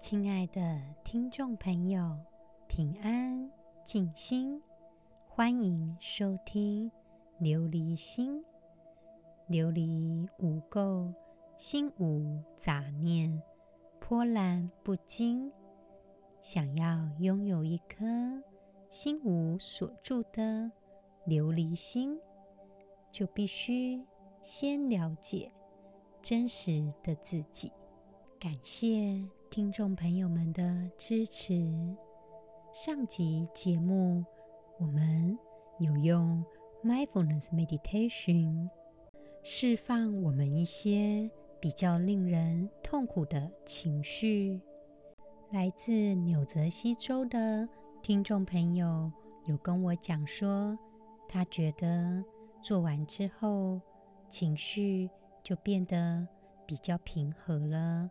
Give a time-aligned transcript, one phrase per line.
[0.00, 2.16] 亲爱的听众朋友，
[2.66, 3.50] 平安
[3.84, 4.60] 静心，
[5.28, 6.90] 欢迎收听
[7.38, 8.42] 琉璃心。
[9.50, 11.12] 琉璃无垢，
[11.58, 13.42] 心无杂念，
[14.00, 15.52] 波澜不惊。
[16.40, 18.06] 想要拥有一颗
[18.88, 20.72] 心无所住的
[21.26, 22.18] 琉璃心，
[23.12, 24.02] 就必须
[24.42, 25.52] 先了解
[26.22, 27.70] 真实的自己。
[28.40, 31.52] 感谢听众朋友们的支持。
[32.72, 34.24] 上集节目
[34.78, 35.36] 我们
[35.80, 36.44] 有用
[36.84, 38.70] Mindfulness Meditation
[39.42, 44.60] 释放我们一些比较令人痛苦的情绪。
[45.50, 47.68] 来自纽泽西州的
[48.00, 49.10] 听众朋友
[49.46, 50.78] 有跟我讲说，
[51.28, 52.24] 他觉得
[52.62, 53.80] 做完之后
[54.28, 55.10] 情绪
[55.42, 56.24] 就变得
[56.64, 58.08] 比较平和了。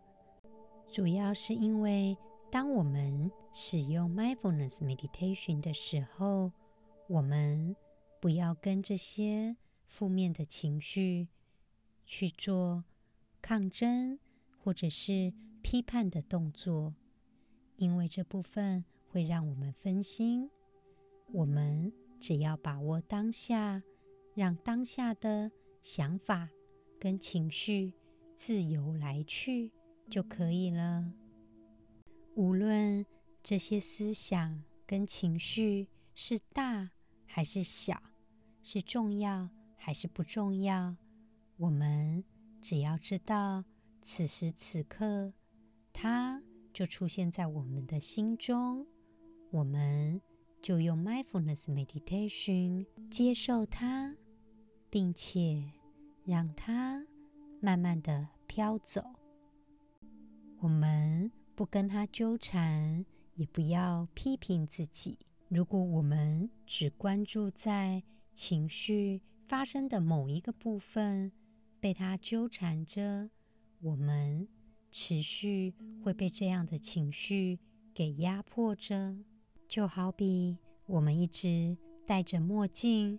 [0.99, 2.17] 主要是因为，
[2.52, 6.52] 当我们使用 Mindfulness Meditation 的时候，
[7.08, 7.73] 我们
[8.19, 9.55] 不要跟这些
[9.88, 11.30] 负面的情绪
[12.05, 12.83] 去做
[13.42, 14.20] 抗争
[14.58, 16.94] 或者是批判的动作，
[17.77, 20.52] 因为这部分会让我们分心。
[21.31, 23.81] 我们只要把握当下，
[24.36, 25.50] 让当下的
[25.81, 26.50] 想法
[27.00, 27.94] 跟情绪
[28.36, 29.72] 自由来去。
[30.09, 31.13] 就可以了。
[32.35, 33.05] 无论
[33.43, 36.89] 这些思想跟情绪是大
[37.25, 38.02] 还是小，
[38.63, 40.95] 是重要还是不重要，
[41.57, 42.23] 我们
[42.61, 43.63] 只要知道
[44.02, 45.33] 此时此刻，
[45.93, 46.41] 它
[46.73, 48.87] 就出现在我们的心中，
[49.52, 50.21] 我们
[50.61, 54.15] 就用 Mindfulness Meditation 接受它，
[54.89, 55.71] 并且
[56.25, 57.05] 让它
[57.61, 59.19] 慢慢的飘走。
[60.61, 65.17] 我们不跟他纠缠，也不要批评自己。
[65.47, 71.31] 如果我们只关注在情绪发生的某一个部分，
[71.80, 73.30] 被他纠缠着，
[73.80, 74.49] 我们
[74.92, 77.59] 持续会被这样的情绪
[77.93, 79.15] 给压迫着。
[79.65, 83.17] 就好比我们一直戴着墨镜，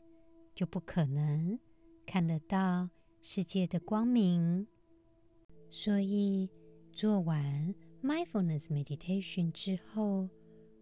[0.55, 1.59] 就不可能
[2.05, 2.91] 看得到
[3.23, 4.67] 世界的光明。
[5.71, 6.51] 所以，
[6.93, 10.29] 做完 Mindfulness Meditation 之后，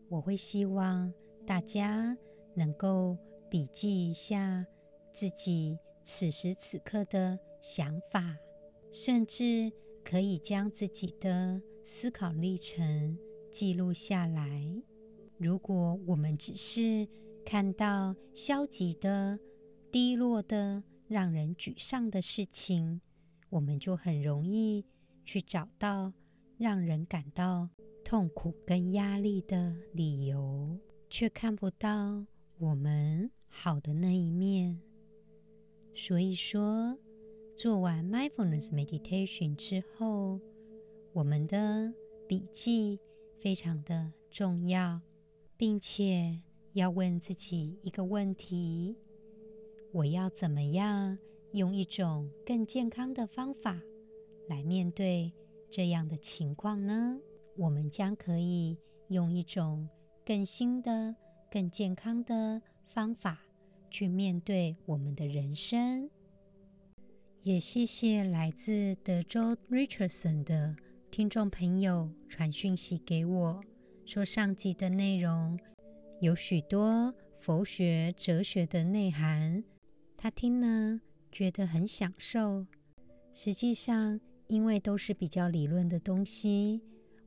[0.08, 1.12] 我会希望
[1.46, 2.16] 大家
[2.54, 3.16] 能够
[3.48, 4.66] 笔记一下
[5.12, 8.36] 自己此时此刻的想法，
[8.90, 9.70] 甚至
[10.04, 13.16] 可以将自己的思考历程
[13.50, 14.82] 记录下来。
[15.36, 17.06] 如果我们只是
[17.44, 19.38] 看到消极的、
[19.92, 23.00] 低落的、让人沮丧的事情，
[23.50, 24.84] 我们就很容易
[25.28, 26.10] 去找到
[26.56, 27.68] 让人感到
[28.02, 30.78] 痛苦跟压力的理由，
[31.10, 32.24] 却看不到
[32.56, 34.80] 我们好的那一面。
[35.94, 36.96] 所以说，
[37.54, 40.40] 做完 Mindfulness Meditation 之后，
[41.12, 41.92] 我们的
[42.26, 42.98] 笔记
[43.38, 45.02] 非常的重要，
[45.58, 46.40] 并且
[46.72, 48.96] 要问自己一个问题：
[49.92, 51.18] 我要怎么样
[51.52, 53.78] 用一种更健康的方法
[54.48, 55.32] 来面对
[55.70, 57.18] 这样的情况呢？
[57.56, 58.76] 我们将可以
[59.08, 59.88] 用一种
[60.24, 61.14] 更新的、
[61.50, 63.38] 更健康的方法
[63.90, 66.10] 去面对我们的人生。
[67.42, 70.76] 也谢谢来自德州 Richardson 的
[71.10, 73.60] 听众朋友传讯息给我，
[74.04, 75.58] 说上集的内容
[76.20, 79.64] 有许多佛学、哲学的内涵，
[80.16, 82.66] 他听了觉得很享受。
[83.32, 86.80] 实际上，因为都是比较理论的东西，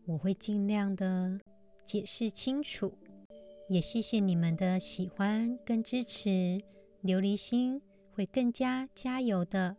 [0.06, 1.40] 我会尽量的
[1.86, 2.98] 解释清楚。
[3.70, 6.60] 也谢谢你们的喜欢跟支持，
[7.04, 7.80] 琉璃心
[8.12, 9.78] 会更加加油的。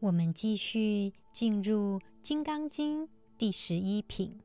[0.00, 3.06] 我们继续进入《金刚经》
[3.36, 4.38] 第十一品。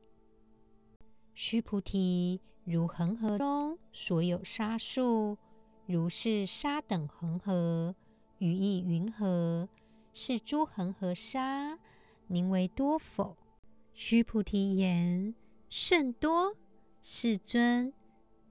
[1.34, 5.36] 须菩提，如恒河中所有沙数，
[5.86, 7.94] 如是沙等恒河，
[8.38, 9.68] 于意云何？
[10.14, 11.78] 是诸恒河沙。
[12.28, 13.36] 宁为多否？
[13.92, 15.34] 须菩提言：
[15.68, 16.56] 甚多，
[17.02, 17.92] 世尊。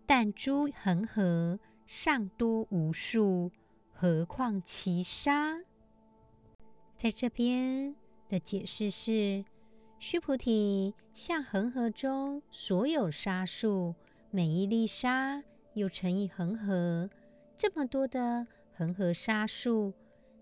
[0.05, 3.51] 但诸恒河尚多无数，
[3.91, 5.61] 何况其沙？
[6.97, 7.95] 在这边
[8.29, 9.45] 的解释是：
[9.99, 13.95] 须菩提，像恒河中所有沙数，
[14.29, 15.41] 每一粒沙
[15.73, 17.09] 又乘以恒河，
[17.57, 19.93] 这么多的恒河沙数，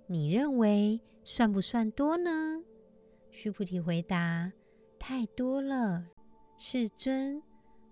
[0.07, 2.63] 你认为算不算多呢？
[3.31, 4.51] 须菩提回答
[4.99, 6.05] ：“太多了，
[6.57, 7.41] 世尊，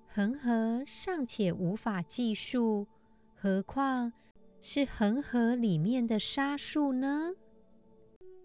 [0.06, 2.88] 恒河尚且无法计数，
[3.34, 4.12] 何况
[4.62, 7.32] 是恒河里面的沙数呢？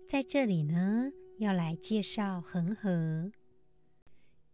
[0.09, 3.33] 在这里呢，要来介绍恒河。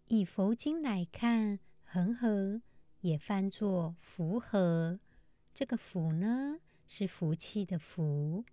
[0.06, 2.62] 以佛经来看，恒河
[3.00, 4.98] 也翻作福河。
[5.52, 8.44] 这个福呢，是福气的福，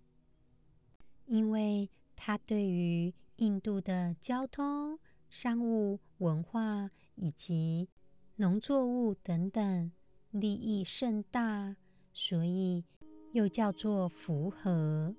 [1.24, 4.98] 因为它对于印度的交通、
[5.28, 7.88] 商务、文化以及
[8.36, 9.92] 农作物等等
[10.32, 11.76] 利益甚大，
[12.12, 12.84] 所以
[13.32, 15.14] 又叫做福河。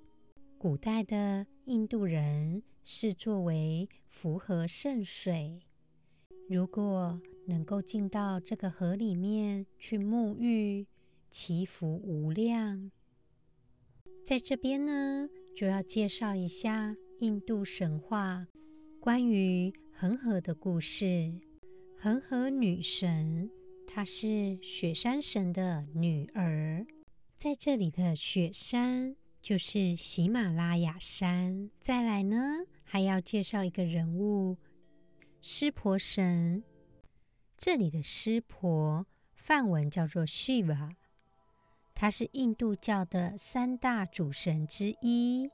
[0.58, 5.58] 古代的印度人视作为福河圣水，
[6.46, 10.86] 如果能够进到这个河里面去沐浴，
[11.30, 12.90] 祈福无量。
[14.26, 18.46] 在这边呢，就要介绍一下印度神话
[18.98, 21.34] 关于恒河的故事。
[21.98, 23.50] 恒河女神，
[23.86, 26.86] 她是雪山神的女儿。
[27.36, 31.68] 在这里的雪山就是喜马拉雅山。
[31.78, 34.56] 再来呢，还要介绍一个人物，
[35.42, 36.64] 湿婆神。
[37.58, 40.92] 这里的湿婆，梵文叫做 Shiva。
[41.94, 45.50] 他是印度教的三大主神之一。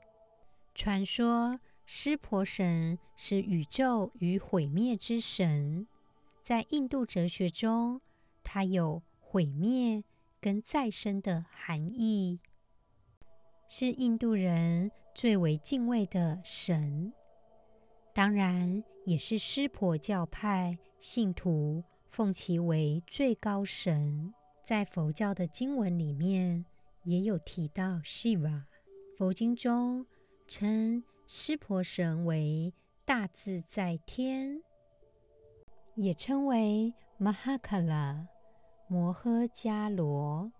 [0.77, 5.87] 传说湿婆神是宇宙与毁灭之神，
[6.43, 7.99] 在印度哲学中，
[8.43, 10.03] 它有毁灭
[10.39, 12.39] 跟再生的含义，
[13.67, 17.11] 是印度人最为敬畏的神，
[18.13, 24.31] 当然也是湿婆教派信徒奉其为最高神。
[24.63, 26.65] 在佛教的经文里面
[27.03, 28.63] 也有提到湿婆
[29.17, 30.05] 佛经中
[30.47, 32.73] 称湿婆神为
[33.05, 34.61] 大自在天，
[35.95, 38.27] 也称为 Mahakala
[38.87, 40.51] 摩诃迦罗。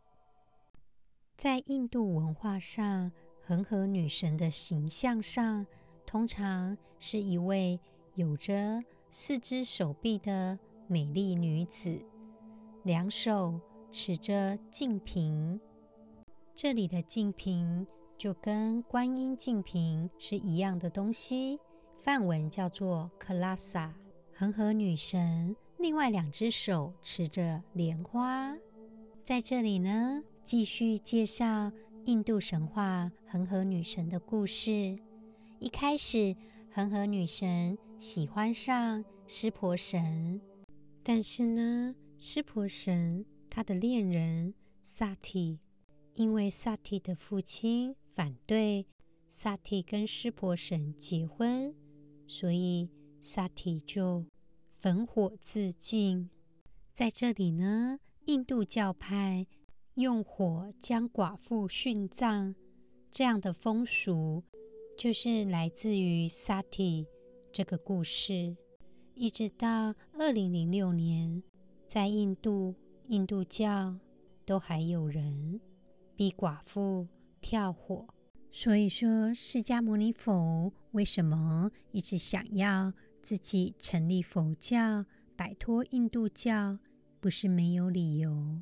[1.35, 3.11] 在印度文化上，
[3.41, 5.65] 恒河女神的形象上，
[6.05, 7.79] 通常是一位
[8.15, 12.05] 有着四只手臂的美丽女子，
[12.83, 13.59] 两手。
[13.89, 15.59] 持着净瓶，
[16.53, 17.87] 这里的净瓶
[18.17, 21.59] 就跟观音净瓶是一样的东西，
[22.01, 23.91] 梵文叫做 Kalasa。
[24.33, 28.55] 恒河女神另外两只手持着莲花，
[29.23, 31.71] 在这里呢，继续介绍
[32.05, 34.97] 印度神话恒河女神的故事。
[35.59, 36.35] 一开始，
[36.71, 40.41] 恒河女神喜欢上湿婆神，
[41.03, 43.25] 但是呢，湿婆神。
[43.49, 44.53] 他的恋人
[44.83, 45.57] 萨提，
[46.13, 48.87] 因为萨提的父亲反对
[49.27, 51.75] 萨提跟湿婆神结婚，
[52.27, 52.89] 所以
[53.21, 54.25] 萨提就
[54.75, 56.27] 焚火自尽。
[56.95, 59.45] 在这里呢，印度教派
[59.93, 62.55] 用火将寡妇殉葬，
[63.11, 64.43] 这样的风俗
[64.97, 67.05] 就是来自于萨提
[67.53, 68.57] 这个故事。
[69.13, 71.43] 一直到二零零六年，
[71.87, 72.73] 在印度。
[73.09, 73.95] 印度教
[74.43, 75.61] 都还有人
[76.15, 77.07] 逼寡妇
[77.49, 78.05] 跳火，
[78.51, 82.91] 所以说释迦牟尼佛为什么一直想要
[83.23, 85.05] 自己成立佛教，
[85.37, 86.77] 摆脱印度教，
[87.21, 88.61] 不是没有理由。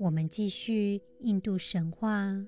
[0.00, 2.44] 我们继续印度神话，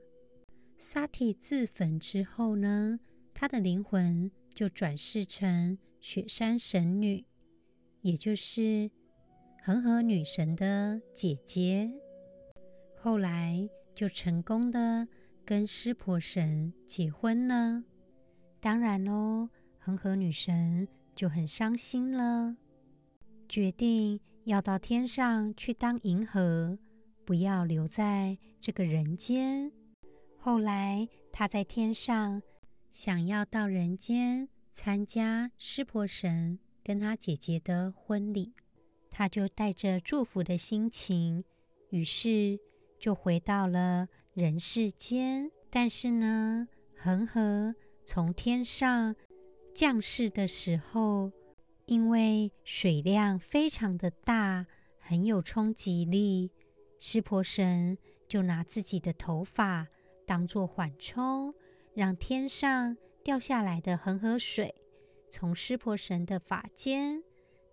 [0.77, 3.01] 萨提自焚之后呢，
[3.33, 7.25] 她的灵魂就转世成雪山神女，
[8.03, 8.91] 也就是。
[9.63, 11.91] 恒河女神的姐姐，
[12.95, 15.07] 后来就成功的
[15.51, 17.83] 跟湿婆神结婚了。
[18.61, 19.49] 当然喽，
[19.81, 22.57] 恒河女神就很伤心了，
[23.49, 26.79] 决定要到天上去当银河，
[27.25, 29.73] 不要留在这个人间。
[30.39, 32.41] 后来她在天上
[32.89, 38.55] 想要到人间参加湿婆神跟她姐姐的婚礼。
[39.11, 41.43] 她就带着祝福的心情，
[41.89, 42.61] 于是
[43.01, 44.07] 就回到了
[44.41, 45.51] 人世间。
[45.69, 46.67] 但是呢，
[46.97, 47.75] 恒河
[48.07, 49.15] 从天上
[49.75, 51.31] 降世的时候，
[51.85, 54.67] 因为水量非常的大，
[54.99, 56.51] 很有冲击力，
[56.99, 59.89] 湿婆神就拿自己的头发
[60.27, 61.55] 当做缓冲，
[61.93, 64.75] 让天上掉下来的恒河水
[65.29, 67.23] 从湿婆神的发间。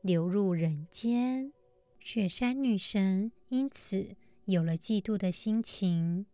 [0.02, 1.52] 流入人间，
[2.00, 6.28] 雪山女神因此有了嫉妒的心情。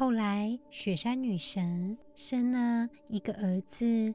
[0.00, 4.14] 后来，雪山女神生了一个儿子，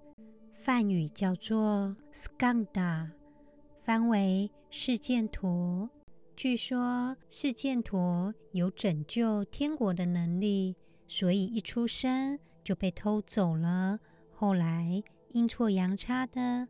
[0.56, 3.12] 梵语叫做 Skanda，
[3.84, 5.88] 翻为示犍陀。
[6.36, 10.76] 据说示犍陀有拯救天国的能力，
[11.08, 14.00] 所以一出生就被偷走了。
[14.32, 16.68] 后来阴错阳差的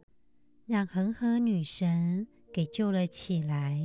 [0.65, 3.79] 让恒河女神给救了起来。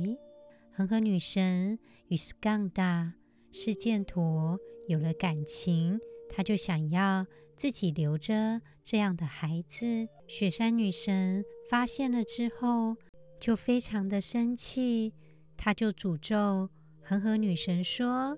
[0.73, 3.13] 恒河女神与斯康达
[3.53, 10.07] 示犍陀有了感情，他就想要自己留着这样的孩子。
[10.27, 12.95] 雪山女神发现了之后，
[13.39, 15.13] 就非常的生气，
[15.57, 16.69] 她就诅咒
[17.01, 18.37] 恒河女神说：“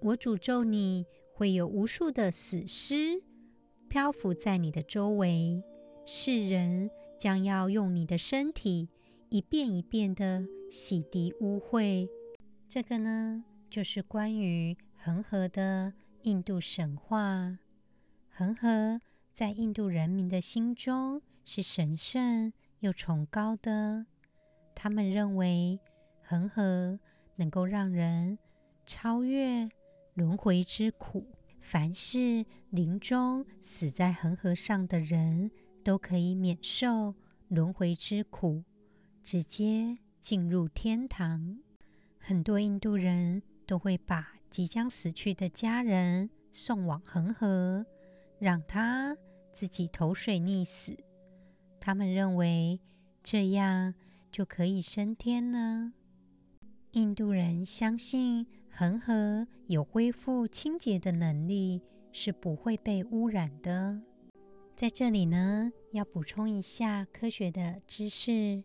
[0.00, 3.22] 我诅咒你会有无数的死尸
[3.88, 5.62] 漂浮在你的周围，
[6.04, 8.88] 世人将要用你的身体。”
[9.30, 12.08] 一遍一遍的洗涤污秽，
[12.68, 15.92] 这个呢，就是关于恒河的
[16.22, 17.58] 印度神话。
[18.30, 18.98] 恒河
[19.34, 24.06] 在印度人民的心中是神圣又崇高的，
[24.74, 25.78] 他们认为
[26.22, 26.98] 恒河
[27.36, 28.38] 能够让人
[28.86, 29.68] 超越
[30.14, 31.26] 轮回之苦，
[31.60, 35.50] 凡是临终死在恒河上的人
[35.84, 37.14] 都可以免受
[37.48, 38.64] 轮回之苦。
[39.22, 41.58] 直接进入天堂。
[42.18, 47.84] 很多印度人都会把即将死去的家人送往恒河，
[48.38, 49.16] 让他
[49.52, 50.96] 自己投水溺死。
[51.80, 52.78] 他们认为
[53.24, 53.94] 这样
[54.30, 55.90] 就可以升天了。
[56.92, 61.82] 印度人相信恒河有恢复清洁的能力，
[62.12, 64.00] 是不会被污染的。
[64.76, 68.62] 在这里呢，要补充一下科学的知识。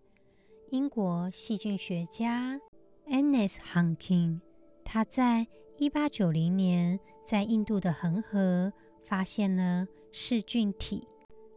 [0.69, 2.61] 英国细菌学家
[3.07, 4.41] Annes Hanking，
[4.85, 5.47] 他在
[5.81, 11.07] 一八九零年在印度的恒河发现了噬菌体，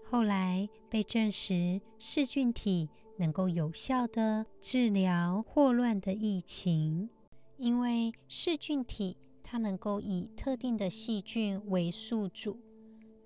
[0.09, 7.11] 后来被证实噬菌体能够有效地治疗霍乱的疫情，
[7.57, 12.61] 因为噬菌体它能够以特定的细菌为宿主，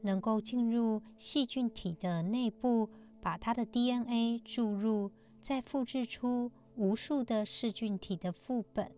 [0.00, 2.88] 能够进入细菌体的内部，
[3.20, 5.10] 把它的 DNA 注入。
[5.42, 8.90] 再复制出无数的噬菌体的副本，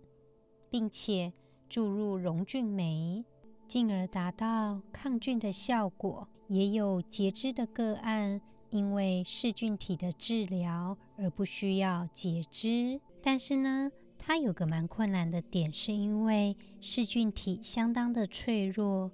[0.70, 1.34] 并且
[1.68, 3.24] 注入溶菌酶，
[3.66, 6.28] 进而达到抗菌的效果。
[6.48, 12.98] 也有截肢的个案，因为噬菌体的治疗而不需要截肢。
[13.22, 19.10] 但是呢，它有个蛮困难的点，是因为噬菌体相当的脆弱，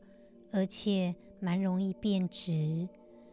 [0.52, 2.88] 而且蛮容易变质。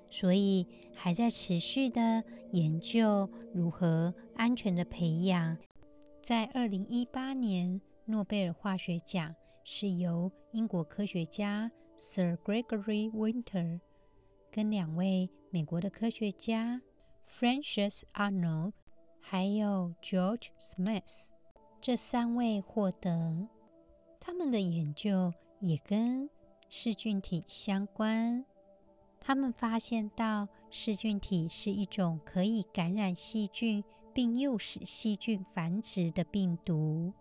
[0.09, 5.57] 所以还在持续的研究如何安全的培养。
[6.23, 7.79] 在二零一八年，
[8.11, 13.79] 诺贝尔化学奖是由英国科学家 Sir Gregory Winter
[14.51, 16.81] 跟两位美国的科学家
[17.25, 18.73] Frances Arnold
[19.21, 21.27] 还有 George Smith
[21.79, 23.47] 这三位获得。
[24.19, 26.29] 他们的研究也跟
[26.67, 28.43] 噬菌体相关。
[29.21, 33.81] 他们发现到噬菌体是一种可以感染细菌
[34.13, 37.13] 并诱使细菌繁殖的病毒，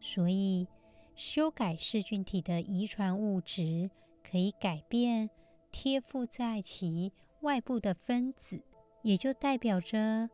[0.00, 0.66] 所以
[1.14, 3.90] 修改噬菌体的遗传物质
[4.22, 5.28] 可以改变
[5.70, 8.62] 贴附在其外部的分子，
[9.02, 10.30] 也就代表着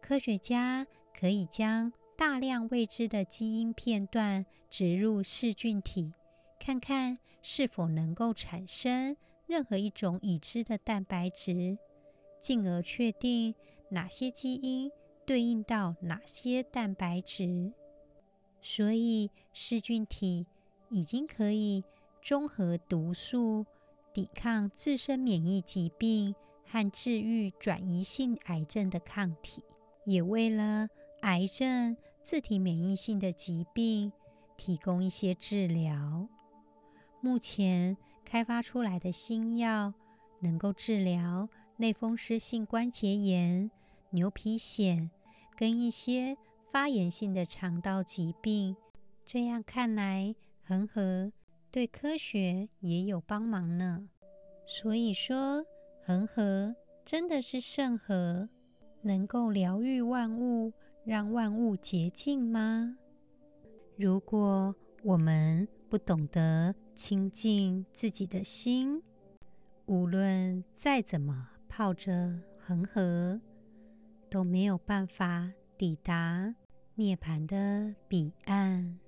[0.00, 6.12] 科学家可以将大量未知的基因片段植入噬菌体，
[6.58, 9.16] 看看是否能够产生。
[9.46, 11.78] 任何一种已知的蛋白质，
[12.38, 13.54] 进而确定
[13.90, 14.92] 哪些基因
[15.24, 17.72] 对应到哪些蛋白质。
[18.60, 20.46] 所以，噬菌体
[20.90, 21.84] 已经可以
[22.20, 23.66] 中和毒素、
[24.12, 26.34] 抵抗自身免疫疾病
[26.66, 29.62] 和治愈转移性癌症的抗体，
[30.04, 30.88] 也为了
[31.20, 34.12] 癌症自体免疫性的疾病
[34.56, 36.28] 提供一些治疗。
[37.20, 39.94] 目前，开发出来的新药
[40.40, 43.70] 能够治疗类风湿性关节炎、
[44.10, 45.08] 牛皮癣
[45.56, 46.36] 跟一些
[46.70, 48.76] 发炎性的肠道疾病。
[49.24, 51.32] 这样看来，恒河
[51.70, 54.08] 对科学也有帮忙呢。
[54.66, 55.64] 所以说，
[56.02, 58.48] 恒河真的是圣河，
[59.02, 60.72] 能够疗愈万物，
[61.04, 62.96] 让万物洁净吗？
[63.96, 69.02] 如果我们不懂得，清净自己的心，
[69.86, 73.40] 无论再怎么泡着恒河，
[74.28, 76.54] 都没有办法抵达
[76.98, 78.98] 涅槃的彼岸。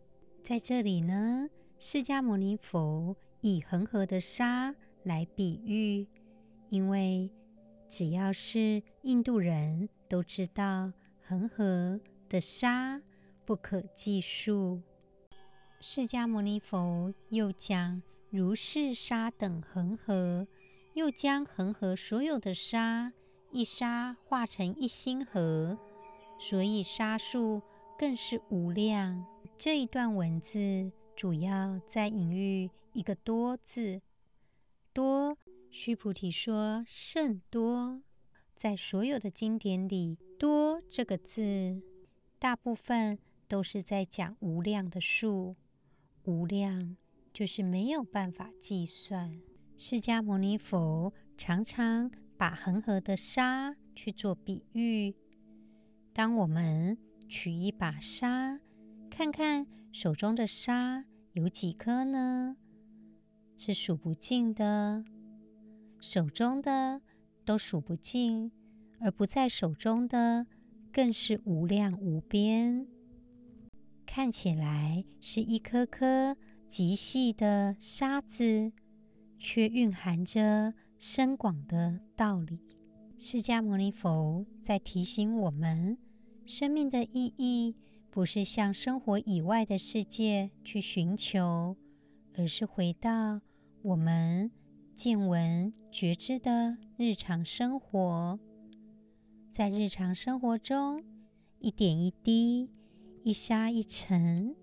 [0.45, 6.07] 在这里呢，释迦牟尼佛以恒河的沙来比喻，
[6.69, 7.29] 因为
[7.89, 10.93] 只要是印度人都知道，
[11.27, 13.03] 恒河的沙
[13.45, 14.81] 不可计数。
[15.81, 20.47] 释迦牟尼佛又讲，如是沙等恒河，
[20.95, 23.13] 又将恒河所有的沙，
[23.51, 25.77] 一沙化成一星河，
[26.39, 27.61] 所以沙数
[28.01, 29.27] 更是无量。
[29.59, 34.01] 这一段文字主要在隐喻一个多字，
[34.95, 35.37] 多。
[35.71, 38.01] 须菩提说：“甚多，
[38.57, 41.83] 在所有的经典里，‘多’这个字，
[42.39, 45.57] 大部分都是在讲无量的数。
[46.25, 46.97] 无量
[47.35, 49.43] 就是没有办法计算。
[49.77, 55.15] 释迦牟尼佛常常把恒河的沙去做比喻。
[56.15, 56.97] 当我们
[57.31, 58.59] 取一把沙，
[59.09, 62.57] 看看手中的沙有几颗呢？
[63.57, 65.05] 是数不尽的。”
[66.01, 67.01] 手中的
[67.45, 68.51] 都数不尽，
[68.99, 70.47] 而不在手中的
[70.93, 72.89] 更是无量无边。
[74.05, 78.73] 看起来是一颗颗极细的沙子，
[79.39, 82.59] 却蕴含着深广的道理。
[83.17, 85.97] 释迦牟尼佛在提醒我们，
[86.51, 87.77] 生命的意义
[88.11, 91.77] 不是向生活以外的世界去寻求，
[92.37, 93.41] 而是回到
[93.83, 94.51] 我们。
[94.93, 98.39] 见闻觉知的日常生活，
[99.51, 101.03] 在日常生活中，
[101.59, 102.69] 一点一滴，
[103.23, 104.55] 一沙一尘，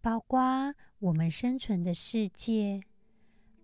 [0.00, 2.80] 包括我们生存的世界，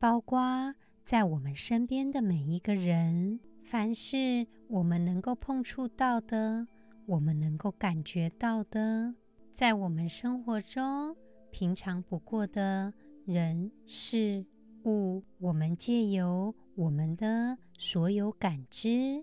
[0.01, 0.75] 包括
[1.05, 6.67] 在我们身边的每一个人，凡是我们能够碰触到的，
[7.11, 9.17] 我们能够感觉到的，
[9.51, 11.17] 在我们生活中
[11.51, 14.47] 平常不过的人事。
[14.85, 19.23] 物，我们借由我们的所有感知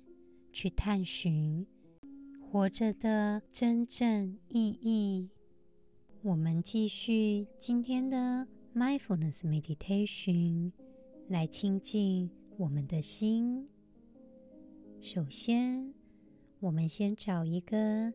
[0.51, 1.65] 去探寻
[2.39, 5.29] 活着的真正意义。
[6.21, 10.73] 我们继续今天的 Mindfulness Meditation，
[11.29, 13.67] 来亲近我们的心。
[15.01, 15.91] 首先，
[16.59, 18.11] 我们先找一个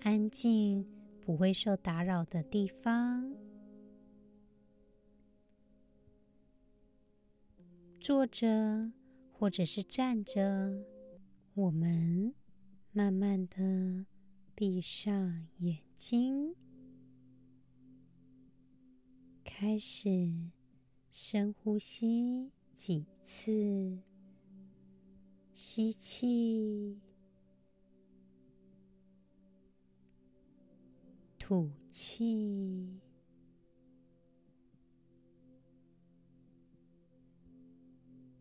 [0.00, 0.86] 安静、
[1.22, 3.34] 不会受打扰的地方。
[7.98, 8.92] 坐着，
[9.32, 10.84] 或者是站着，
[11.54, 12.34] 我们
[12.92, 14.04] 慢慢的
[14.54, 16.54] 闭上眼睛，
[19.42, 20.08] 开始
[21.10, 23.98] 深呼吸几次，
[25.52, 27.00] 吸气，
[31.48, 33.00] 吐气。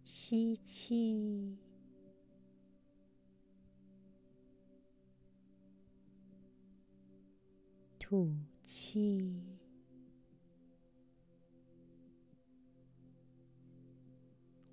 [0.03, 1.57] 吸气，
[7.97, 9.41] 吐气。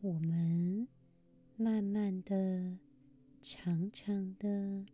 [0.00, 0.88] 我们
[1.56, 2.80] 慢慢的、
[3.40, 4.84] 长长的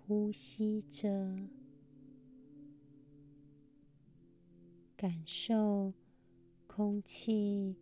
[0.00, 1.38] 呼吸着，
[5.02, 5.92] 感受
[6.68, 7.74] 空气。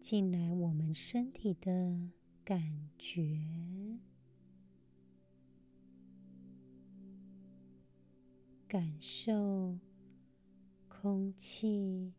[0.00, 2.12] 进来我们身体的
[2.44, 3.98] 感觉，
[8.68, 9.76] 感受
[10.86, 12.14] 空气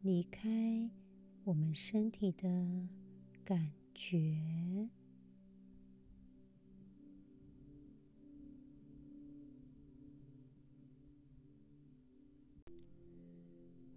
[0.00, 0.90] 离开
[1.44, 2.88] 我们身体的
[3.44, 4.88] 感觉。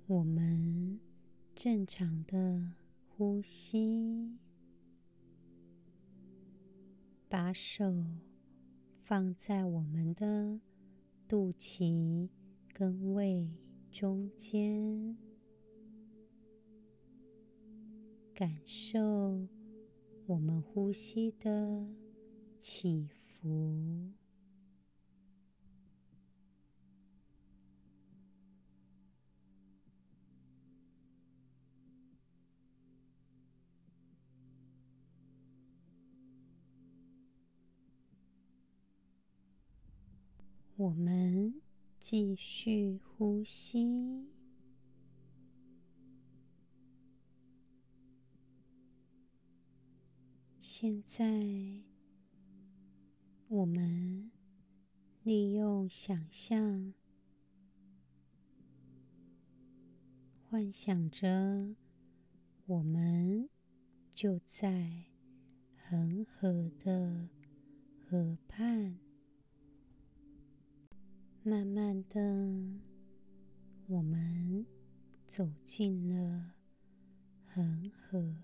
[0.10, 1.00] 我们
[1.56, 2.74] 正常的。
[3.22, 4.38] 呼吸，
[7.28, 7.94] 把手
[9.04, 10.58] 放在我们的
[11.28, 12.30] 肚脐
[12.74, 13.52] 跟胃
[13.92, 15.18] 中间，
[18.34, 19.46] 感受
[20.26, 21.86] 我们呼吸的
[22.62, 24.14] 起伏。
[40.80, 41.62] 我们
[42.00, 44.30] 继续呼吸。
[50.58, 51.84] 现在，
[53.50, 54.32] 我们
[55.24, 56.94] 利用想象，
[60.48, 61.76] 幻想着
[62.68, 63.50] 我们
[64.16, 65.08] 就在
[65.76, 67.28] 恒河的
[68.00, 68.98] 河畔。
[71.50, 72.22] 慢慢的，
[73.88, 74.64] 我们
[75.26, 76.54] 走进了
[77.44, 78.36] 恒河。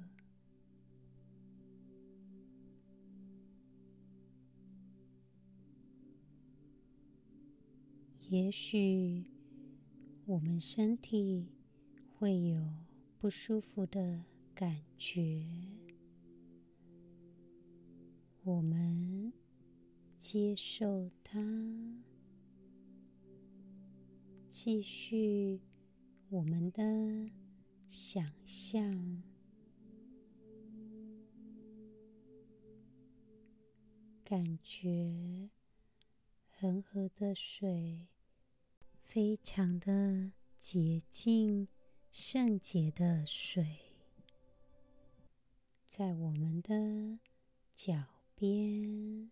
[8.27, 9.23] 也许
[10.25, 11.47] 我们身体
[12.15, 12.73] 会有
[13.19, 14.23] 不舒服的
[14.55, 15.45] 感觉，
[18.41, 19.31] 我们
[20.17, 21.39] 接受它，
[24.57, 25.59] 继续
[26.29, 26.81] 我们的
[27.89, 29.21] 想象，
[34.23, 35.49] 感觉
[36.47, 38.07] 恒河的水。
[39.01, 41.67] 非常的洁净、
[42.13, 43.79] 圣洁的水，
[45.85, 47.19] 在我们的
[47.75, 49.29] 脚边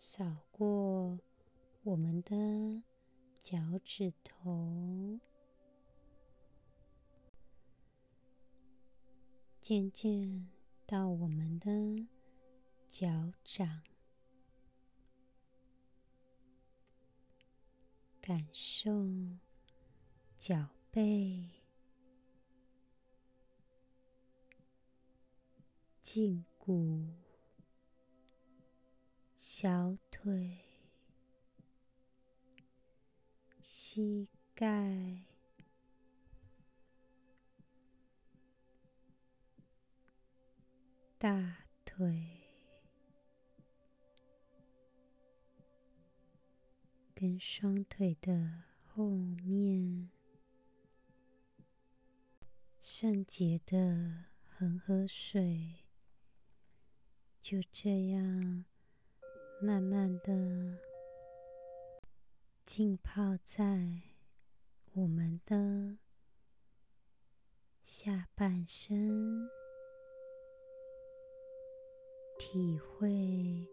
[0.00, 1.18] 扫过
[1.82, 2.84] 我们的
[3.36, 5.18] 脚趾头，
[9.60, 10.48] 渐渐
[10.86, 12.06] 到我们的。
[12.86, 13.82] 脚掌，
[18.22, 18.90] 感受
[20.38, 21.50] 脚背、
[26.02, 27.12] 胫骨、
[29.50, 30.58] 小腿、
[33.62, 35.24] 膝盖、
[41.16, 42.44] 大腿。
[47.14, 50.10] 跟双腿的后面，
[52.78, 55.86] 圣洁的恒河水
[57.40, 58.66] 就这样
[59.60, 60.78] 慢慢的
[62.64, 64.02] 浸泡在
[64.92, 65.98] 我们的
[67.82, 69.48] 下半身，
[72.38, 73.68] 体会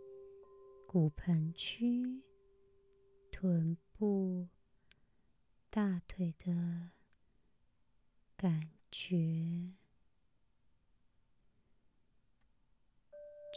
[0.87, 2.23] 骨盆区。
[3.31, 4.47] 臀部、
[5.69, 6.89] 大腿的
[8.35, 9.73] 感觉，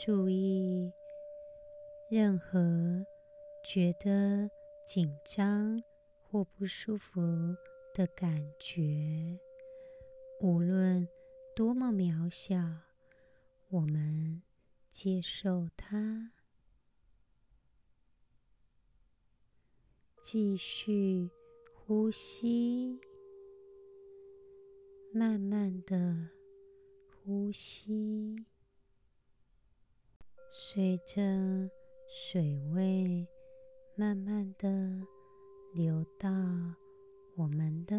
[0.05, 0.93] 注意
[2.11, 3.05] 任何
[3.63, 4.51] 觉得
[4.87, 5.83] 紧张
[6.23, 7.21] 或不舒服
[7.93, 9.39] 的感觉，
[10.41, 11.07] 无论
[11.55, 12.57] 多么渺小，
[13.69, 14.41] 我们
[14.91, 16.33] 接受它。
[20.23, 21.29] 继续
[21.75, 22.99] 呼吸，
[25.13, 26.31] 慢慢的
[27.07, 28.47] 呼吸，
[30.51, 31.71] 随着
[32.11, 33.29] 水位
[33.95, 35.07] 慢慢的
[35.75, 36.31] 流到
[37.37, 37.97] 我们的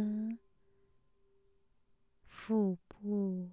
[2.27, 3.51] 腹部、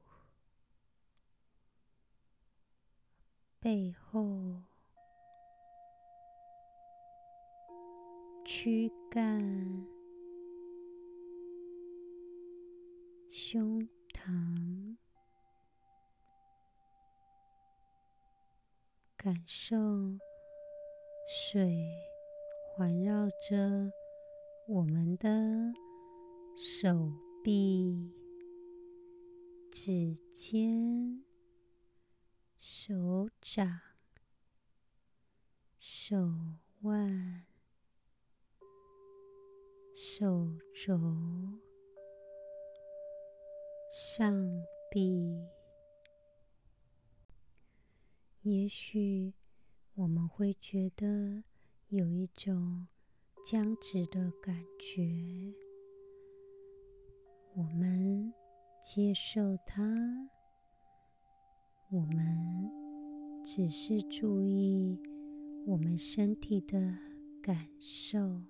[3.61, 4.63] 背后。
[8.49, 9.87] 躯干、
[13.29, 14.97] 胸膛，
[19.17, 19.77] 感受
[21.29, 21.77] 水
[22.63, 23.93] 环绕着
[24.69, 25.29] 我们的
[26.57, 27.13] 手
[27.43, 28.13] 臂、
[29.73, 31.25] 指尖、
[32.59, 33.81] 手掌、
[35.81, 36.17] 手
[36.83, 37.45] 腕。
[39.99, 41.01] 手肘、
[43.91, 45.49] 上臂，
[48.43, 49.33] 也许
[49.97, 51.43] 我们会觉得
[51.89, 52.87] 有一种
[53.43, 55.55] 僵直的感觉，
[57.55, 58.31] 我们
[58.79, 59.83] 接受它，
[61.89, 62.71] 我们
[63.43, 65.01] 只是注意
[65.65, 66.99] 我们身体的
[67.41, 68.43] 感受。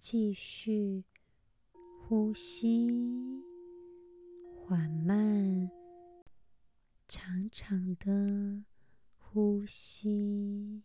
[0.00, 1.04] 继续
[2.02, 2.88] 呼吸，
[4.56, 5.70] 缓慢、
[7.06, 8.64] 长长的
[9.32, 10.82] 呼吸，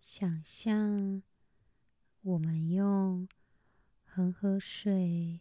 [0.00, 1.22] 想象
[2.22, 3.28] 我们用
[4.04, 5.40] 恒河水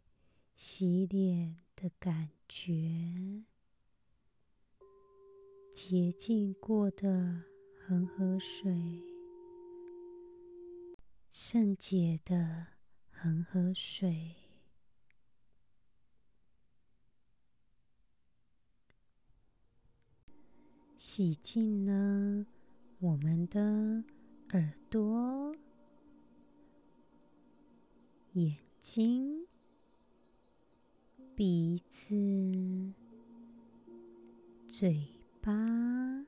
[0.55, 1.69] 洗脸。
[1.81, 3.45] 的感觉，
[5.73, 7.43] 洁净过的
[7.79, 9.08] 恒河水，
[11.31, 12.65] 圣洁的
[13.11, 14.35] 恒河水，
[20.97, 22.47] 洗净了
[22.97, 23.61] 我们的
[24.53, 25.55] 耳朵、
[28.33, 29.45] 眼睛、
[31.35, 32.93] 鼻子、
[34.67, 35.07] 嘴
[35.41, 36.25] 巴、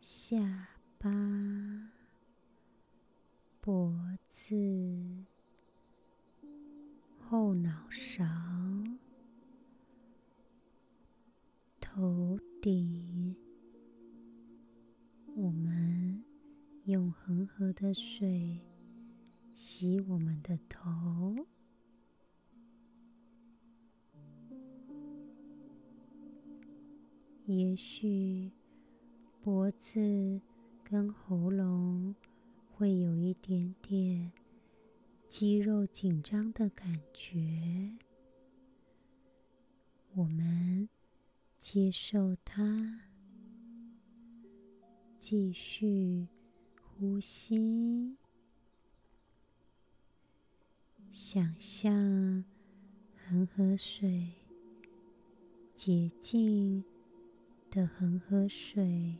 [0.00, 1.08] 下巴、
[3.66, 3.92] 脖
[4.30, 4.54] 子、
[7.18, 8.24] 后脑勺、
[11.80, 13.34] 头顶。
[15.34, 16.22] 我们
[16.84, 18.60] 用恒河的水
[19.52, 21.44] 洗我们的头。
[27.46, 28.52] 也许
[29.42, 30.40] 脖子
[30.84, 32.14] 跟喉咙
[32.76, 34.32] 会有一点点
[35.28, 37.96] 肌肉紧张的感觉，
[40.14, 40.88] 我们
[41.58, 43.00] 接受它，
[45.18, 46.28] 继续
[46.82, 48.16] 呼吸，
[51.10, 52.44] 想象
[53.26, 54.32] 恒河水
[55.74, 56.84] 洁净。
[57.68, 59.16] 的恒河水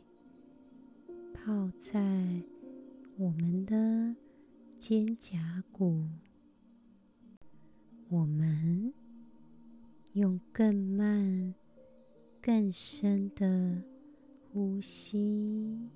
[1.31, 2.41] 泡在
[3.19, 4.15] 我们的
[4.77, 6.07] 肩胛骨，
[8.09, 8.93] 我们
[10.13, 11.55] 用更慢、
[12.39, 13.81] 更深的
[14.53, 15.89] 呼吸，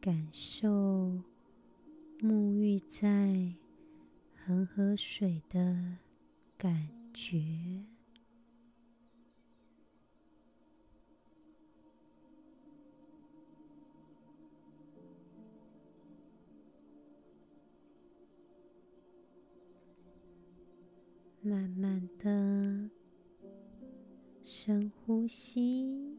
[0.00, 1.22] 感受
[2.18, 3.54] 沐浴在
[4.44, 5.98] 恒河水的
[6.58, 7.91] 感觉。
[21.44, 22.88] 慢慢的
[24.44, 26.11] 深呼吸。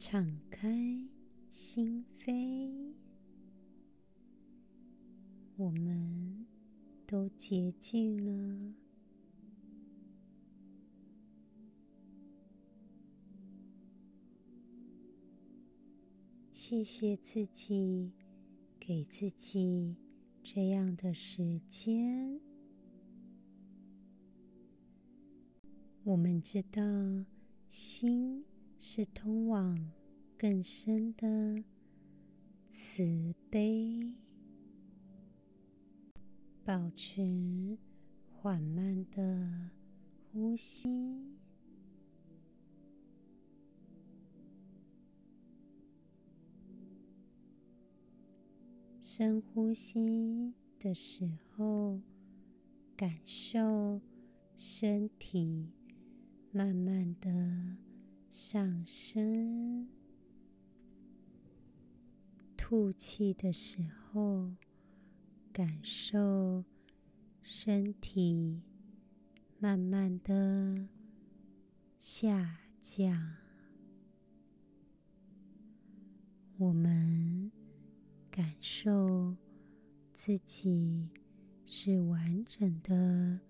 [0.00, 1.06] 敞开
[1.50, 2.94] 心扉，
[5.56, 6.46] 我们
[7.06, 8.74] 都洁净了。
[16.54, 18.10] 谢谢自己，
[18.80, 19.96] 给自己
[20.42, 22.40] 这样的时间。
[26.04, 26.80] 我们知道，
[27.68, 28.46] 心。
[28.82, 29.78] 是通往
[30.38, 31.62] 更深的
[32.70, 34.14] 慈悲。
[36.64, 37.76] 保持
[38.32, 39.70] 缓慢的
[40.32, 40.88] 呼吸，
[49.02, 52.00] 深呼吸的时候，
[52.96, 54.00] 感受
[54.54, 55.68] 身体
[56.50, 57.89] 慢慢的。
[58.30, 59.88] 上升，
[62.56, 64.52] 吐气的时候，
[65.52, 66.64] 感受
[67.42, 68.62] 身体
[69.58, 70.86] 慢慢的
[71.98, 73.34] 下降。
[76.56, 77.50] 我们
[78.30, 79.34] 感受
[80.12, 81.08] 自己
[81.66, 83.40] 是完整的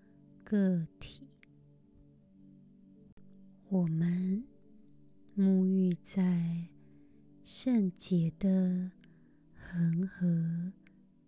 [0.43, 1.27] 个体。
[3.69, 4.50] 我们。
[5.37, 6.67] 沐浴在
[7.41, 8.91] 圣洁的
[9.55, 10.73] 恒河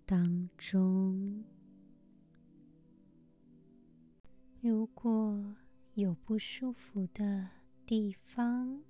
[0.05, 1.43] 当中。
[4.59, 5.55] 如果
[5.95, 7.49] 有不舒服的
[7.85, 8.83] 地方，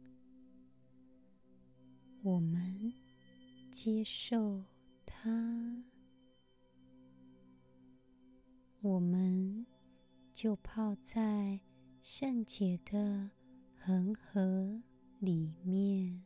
[2.23, 2.91] 我们
[3.69, 4.63] 接受
[5.05, 5.83] 它，
[8.81, 9.65] 我们
[10.33, 11.59] 就泡在
[12.01, 13.29] 圣洁的
[13.75, 14.81] 恒河
[15.23, 16.21] 里面，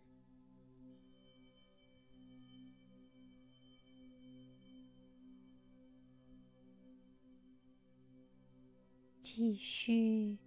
[9.21, 10.39] 继续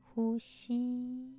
[0.00, 1.36] 呼吸，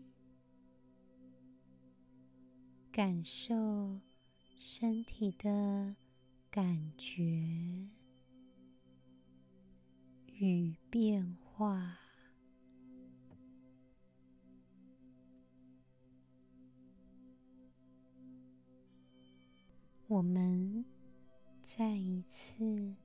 [2.91, 3.99] 感受
[4.55, 5.95] 身体的
[6.51, 7.89] 感觉
[10.27, 12.06] 与变化。
[20.09, 20.85] 我们
[21.61, 22.95] 再一次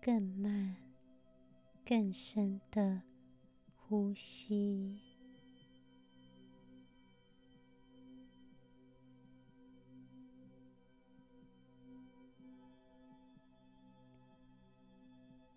[0.00, 0.74] 更慢、
[1.84, 3.02] 更深的
[3.76, 5.02] 呼吸，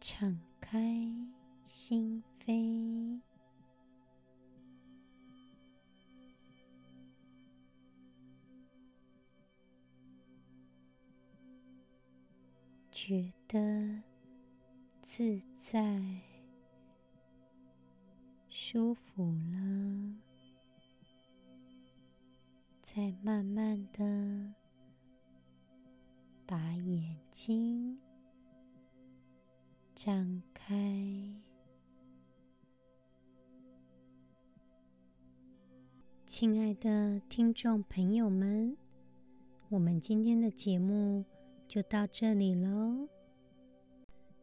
[0.02, 0.78] 敞开
[1.63, 3.21] 心扉。
[13.07, 14.01] 觉得
[14.99, 16.01] 自在、
[18.49, 20.15] 舒服了，
[22.81, 24.55] 再慢慢的
[26.47, 27.99] 把眼睛
[29.93, 30.75] 张开。
[36.25, 38.75] 亲爱的听众朋友们，
[39.69, 41.23] 我们今天的节目。
[41.67, 43.08] 就到这里喽。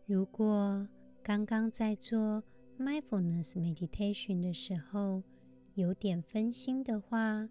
[0.06, 0.86] 如果
[1.22, 2.42] 刚刚在做
[2.78, 5.22] mindfulness meditation 的时候
[5.74, 7.48] 有点分心的话，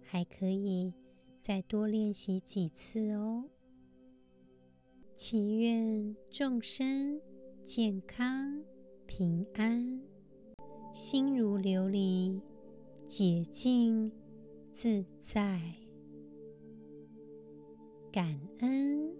[0.00, 0.92] 还可以
[1.40, 3.44] 再多练习几次哦。
[5.14, 7.20] 祈愿众生
[7.62, 8.64] 健康
[9.06, 10.00] 平安，
[10.92, 12.40] 心如琉璃，
[13.06, 14.10] 洁净
[14.72, 15.79] 自在。
[18.12, 19.19] 感恩。